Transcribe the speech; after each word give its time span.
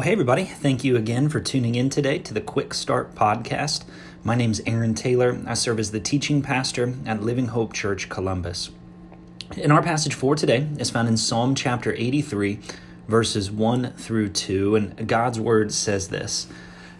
Well, 0.00 0.06
hey, 0.06 0.12
everybody. 0.12 0.44
Thank 0.46 0.82
you 0.82 0.96
again 0.96 1.28
for 1.28 1.40
tuning 1.40 1.74
in 1.74 1.90
today 1.90 2.20
to 2.20 2.32
the 2.32 2.40
Quick 2.40 2.72
Start 2.72 3.14
Podcast. 3.14 3.84
My 4.24 4.34
name 4.34 4.50
is 4.50 4.62
Aaron 4.64 4.94
Taylor. 4.94 5.38
I 5.46 5.52
serve 5.52 5.78
as 5.78 5.90
the 5.90 6.00
teaching 6.00 6.40
pastor 6.40 6.94
at 7.04 7.22
Living 7.22 7.48
Hope 7.48 7.74
Church 7.74 8.08
Columbus. 8.08 8.70
And 9.62 9.70
our 9.70 9.82
passage 9.82 10.14
for 10.14 10.34
today 10.34 10.66
is 10.78 10.88
found 10.88 11.08
in 11.08 11.18
Psalm 11.18 11.54
chapter 11.54 11.92
83, 11.92 12.60
verses 13.08 13.50
1 13.50 13.92
through 13.92 14.30
2. 14.30 14.74
And 14.74 15.06
God's 15.06 15.38
word 15.38 15.70
says 15.70 16.08
this 16.08 16.46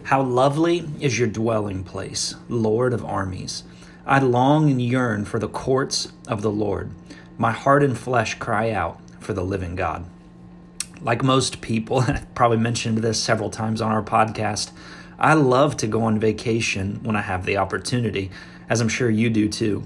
How 0.03 0.21
lovely 0.21 0.87
is 0.99 1.17
your 1.17 1.27
dwelling 1.27 1.83
place, 1.83 2.35
Lord 2.49 2.93
of 2.93 3.03
armies! 3.03 3.63
I 4.05 4.19
long 4.19 4.69
and 4.69 4.79
yearn 4.79 5.25
for 5.25 5.39
the 5.39 5.49
courts 5.49 6.11
of 6.27 6.43
the 6.43 6.51
Lord. 6.51 6.91
My 7.39 7.51
heart 7.51 7.81
and 7.81 7.97
flesh 7.97 8.35
cry 8.35 8.69
out 8.69 9.01
for 9.19 9.33
the 9.33 9.43
living 9.43 9.75
God 9.75 10.05
like 11.01 11.23
most 11.23 11.61
people, 11.61 11.99
I've 12.07 12.33
probably 12.35 12.57
mentioned 12.57 12.99
this 12.99 13.21
several 13.21 13.49
times 13.49 13.81
on 13.81 13.91
our 13.91 14.03
podcast, 14.03 14.71
I 15.19 15.35
love 15.35 15.77
to 15.77 15.87
go 15.87 16.03
on 16.03 16.19
vacation 16.19 16.99
when 17.03 17.15
I 17.15 17.21
have 17.21 17.45
the 17.45 17.57
opportunity, 17.57 18.31
as 18.69 18.81
I'm 18.81 18.89
sure 18.89 19.09
you 19.09 19.29
do 19.29 19.47
too. 19.47 19.85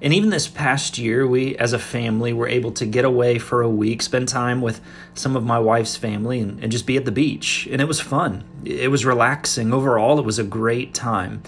And 0.00 0.14
even 0.14 0.30
this 0.30 0.46
past 0.46 0.96
year, 0.98 1.26
we 1.26 1.56
as 1.56 1.72
a 1.72 1.78
family 1.78 2.32
were 2.32 2.46
able 2.46 2.70
to 2.72 2.86
get 2.86 3.04
away 3.04 3.38
for 3.38 3.62
a 3.62 3.68
week, 3.68 4.00
spend 4.02 4.28
time 4.28 4.60
with 4.60 4.80
some 5.14 5.34
of 5.34 5.44
my 5.44 5.58
wife's 5.58 5.96
family, 5.96 6.38
and, 6.38 6.62
and 6.62 6.70
just 6.70 6.86
be 6.86 6.96
at 6.96 7.04
the 7.04 7.10
beach. 7.10 7.66
And 7.70 7.80
it 7.80 7.88
was 7.88 8.00
fun. 8.00 8.44
It 8.64 8.90
was 8.90 9.04
relaxing. 9.04 9.72
Overall, 9.72 10.18
it 10.20 10.24
was 10.24 10.38
a 10.38 10.44
great 10.44 10.94
time. 10.94 11.42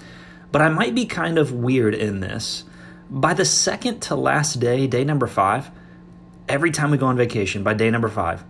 But 0.51 0.63
I 0.63 0.69
might 0.69 0.97
be 0.97 1.07
kind 1.07 1.39
of 1.39 1.53
weird 1.53 1.95
in 1.95 2.21
this. 2.21 2.65
By 3.09 3.35
the 3.35 3.45
second 3.45 4.01
to 4.01 4.17
last 4.17 4.59
day, 4.59 4.89
day 4.89 5.05
number 5.05 5.29
five, 5.29 5.71
every 6.49 6.73
time 6.73 6.91
we 6.91 6.99
go 6.99 7.07
on 7.07 7.17
vacation, 7.17 7.63
by 7.63 7.75
day 7.75 7.91
number 7.91 8.09
five, 8.09 8.45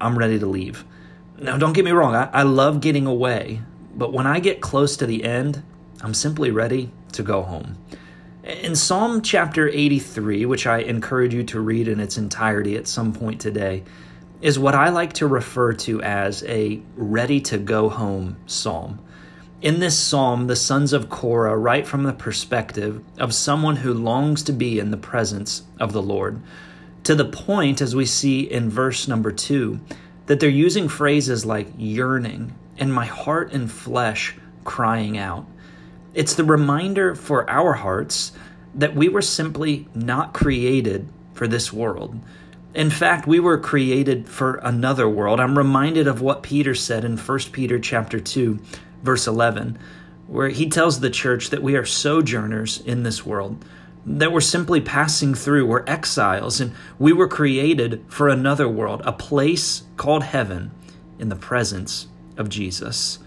I'm 0.00 0.18
ready 0.18 0.38
to 0.38 0.46
leave. 0.46 0.84
Now, 1.38 1.58
don't 1.58 1.72
get 1.72 1.84
me 1.84 1.90
wrong, 1.90 2.14
I, 2.14 2.30
I 2.32 2.42
love 2.42 2.80
getting 2.80 3.06
away, 3.06 3.60
but 3.94 4.12
when 4.12 4.26
I 4.26 4.40
get 4.40 4.60
close 4.60 4.96
to 4.96 5.06
the 5.06 5.24
end, 5.24 5.62
I'm 6.00 6.14
simply 6.14 6.50
ready 6.50 6.90
to 7.12 7.22
go 7.22 7.42
home. 7.42 7.78
In 8.44 8.76
Psalm 8.76 9.22
chapter 9.22 9.68
83, 9.68 10.46
which 10.46 10.66
I 10.66 10.78
encourage 10.78 11.34
you 11.34 11.42
to 11.44 11.60
read 11.60 11.88
in 11.88 12.00
its 12.00 12.16
entirety 12.16 12.76
at 12.76 12.86
some 12.86 13.12
point 13.12 13.40
today, 13.40 13.82
is 14.40 14.58
what 14.58 14.74
I 14.74 14.90
like 14.90 15.14
to 15.14 15.26
refer 15.26 15.72
to 15.72 16.02
as 16.02 16.44
a 16.44 16.80
ready 16.94 17.40
to 17.42 17.58
go 17.58 17.88
home 17.88 18.36
psalm. 18.46 19.00
In 19.62 19.80
this 19.80 19.98
psalm, 19.98 20.46
the 20.46 20.56
sons 20.56 20.92
of 20.92 21.08
Korah 21.08 21.56
write 21.56 21.86
from 21.86 22.04
the 22.04 22.12
perspective 22.12 23.02
of 23.18 23.34
someone 23.34 23.76
who 23.76 23.94
longs 23.94 24.42
to 24.44 24.52
be 24.52 24.78
in 24.78 24.90
the 24.90 24.96
presence 24.96 25.62
of 25.80 25.92
the 25.92 26.02
Lord 26.02 26.40
to 27.06 27.14
the 27.14 27.24
point, 27.24 27.80
as 27.80 27.94
we 27.94 28.04
see 28.04 28.40
in 28.40 28.68
verse 28.68 29.06
number 29.06 29.30
two, 29.30 29.78
that 30.26 30.40
they're 30.40 30.48
using 30.48 30.88
phrases 30.88 31.46
like 31.46 31.68
yearning 31.78 32.52
and 32.78 32.92
my 32.92 33.04
heart 33.04 33.52
and 33.52 33.70
flesh 33.70 34.34
crying 34.64 35.16
out. 35.16 35.46
It's 36.14 36.34
the 36.34 36.42
reminder 36.42 37.14
for 37.14 37.48
our 37.48 37.74
hearts 37.74 38.32
that 38.74 38.96
we 38.96 39.08
were 39.08 39.22
simply 39.22 39.86
not 39.94 40.34
created 40.34 41.08
for 41.32 41.46
this 41.46 41.72
world. 41.72 42.18
In 42.74 42.90
fact, 42.90 43.28
we 43.28 43.38
were 43.38 43.58
created 43.58 44.28
for 44.28 44.56
another 44.56 45.08
world. 45.08 45.38
I'm 45.38 45.56
reminded 45.56 46.08
of 46.08 46.22
what 46.22 46.42
Peter 46.42 46.74
said 46.74 47.04
in 47.04 47.16
1 47.16 47.38
Peter 47.52 47.78
chapter 47.78 48.18
2, 48.18 48.58
verse 49.04 49.28
11, 49.28 49.78
where 50.26 50.48
he 50.48 50.68
tells 50.68 50.98
the 50.98 51.10
church 51.10 51.50
that 51.50 51.62
we 51.62 51.76
are 51.76 51.86
sojourners 51.86 52.80
in 52.80 53.04
this 53.04 53.24
world 53.24 53.64
that 54.06 54.32
we're 54.32 54.40
simply 54.40 54.80
passing 54.80 55.34
through. 55.34 55.66
We're 55.66 55.84
exiles, 55.86 56.60
and 56.60 56.72
we 56.98 57.12
were 57.12 57.26
created 57.26 58.04
for 58.08 58.28
another 58.28 58.68
world, 58.68 59.02
a 59.04 59.12
place 59.12 59.82
called 59.96 60.22
heaven 60.22 60.70
in 61.18 61.28
the 61.28 61.36
presence 61.36 62.06
of 62.36 62.48
Jesus. 62.48 63.18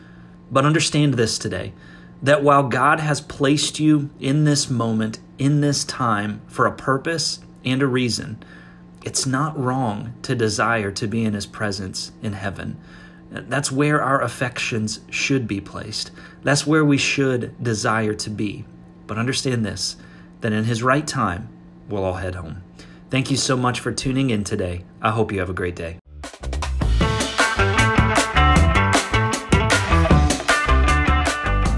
But 0.50 0.66
understand 0.66 1.16
this 1.16 1.38
today 1.38 1.74
that 2.22 2.44
while 2.44 2.64
God 2.64 3.00
has 3.00 3.22
placed 3.22 3.80
you 3.80 4.10
in 4.20 4.46
this 4.46 4.70
moment, 4.70 5.20
in 5.38 5.62
this 5.62 5.84
time, 5.84 6.42
for 6.48 6.66
a 6.66 6.72
purpose 6.72 7.40
and 7.64 7.82
a 7.82 7.88
reason, 7.88 8.42
it's 9.04 9.26
not 9.26 9.58
wrong 9.58 10.14
to 10.24 10.36
desire 10.36 10.92
to 10.92 11.08
be 11.08 11.24
in 11.24 11.34
His 11.34 11.46
presence 11.46 12.12
in 12.22 12.34
heaven. 12.34 12.78
That's 13.32 13.72
where 13.72 14.02
our 14.02 14.22
affections 14.22 15.02
should 15.10 15.48
be 15.48 15.62
placed. 15.62 16.12
That's 16.44 16.66
where 16.66 16.84
we 16.84 16.98
should 16.98 17.62
desire 17.62 18.14
to 18.16 18.30
be. 18.30 18.66
But 19.08 19.18
understand 19.18 19.66
this 19.66 19.98
then 20.42 20.54
in 20.54 20.64
His 20.66 20.84
right 20.84 21.08
time, 21.08 21.50
we'll 21.90 22.04
all 22.04 22.16
head 22.16 22.36
home. 22.36 22.64
Thank 23.10 23.32
you 23.32 23.38
so 23.38 23.58
much 23.58 23.80
for 23.80 23.92
tuning 23.92 24.30
in 24.30 24.44
today. 24.44 24.84
I 25.02 25.12
hope 25.12 25.32
you 25.32 25.40
have 25.40 25.50
a 25.50 25.54
great 25.54 25.76
day. 25.76 25.98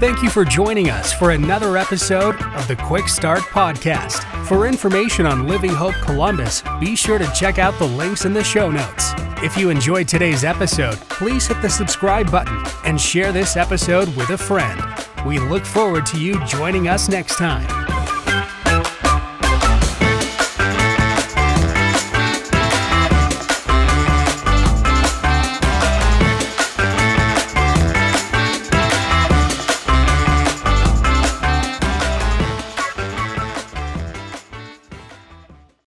Thank 0.02 0.20
you 0.20 0.30
for 0.30 0.44
joining 0.44 0.90
us 0.90 1.12
for 1.12 1.30
another 1.30 1.76
episode 1.76 2.34
of 2.34 2.66
the 2.66 2.74
Quick 2.74 3.08
Start 3.08 3.38
Podcast. 3.38 4.24
For 4.46 4.66
information 4.66 5.26
on 5.26 5.46
Living 5.46 5.70
Hope 5.70 5.94
Columbus, 6.02 6.64
be 6.80 6.96
sure 6.96 7.18
to 7.18 7.32
check 7.32 7.60
out 7.60 7.78
the 7.78 7.86
links 7.86 8.24
in 8.24 8.32
the 8.32 8.42
show 8.42 8.68
notes. 8.68 9.12
If 9.44 9.56
you 9.56 9.70
enjoyed 9.70 10.08
today's 10.08 10.42
episode, 10.42 10.96
please 11.08 11.46
hit 11.46 11.62
the 11.62 11.70
subscribe 11.70 12.32
button 12.32 12.64
and 12.84 13.00
share 13.00 13.30
this 13.30 13.56
episode 13.56 14.08
with 14.16 14.30
a 14.30 14.38
friend. 14.38 14.82
We 15.24 15.38
look 15.38 15.64
forward 15.64 16.04
to 16.06 16.20
you 16.20 16.44
joining 16.46 16.88
us 16.88 17.08
next 17.08 17.36
time. 17.36 17.91